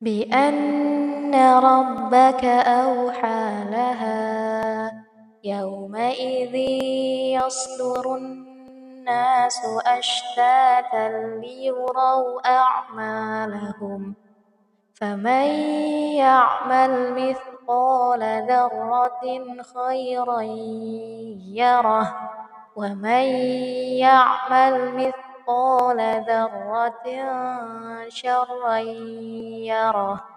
بأن 0.00 1.34
ربك 1.34 2.44
أوحى 2.44 3.64
لها 3.70 4.92
يومئذ 5.44 6.54
يصدر 7.40 8.16
الناس 8.16 9.60
أشتاتا 9.86 11.08
ليروا 11.40 12.40
أعمالهم 12.46 14.14
فمن 14.94 15.46
يعمل 16.20 17.12
مثقال 17.12 18.46
ذرة 18.48 19.62
خيرا 19.74 20.40
يره 21.56 22.16
ومن 22.76 23.24
يعمل 24.04 24.94
مثقال 24.94 25.25
ذرة 26.28 27.06
شرا 28.08 28.78
يره. 28.78 30.35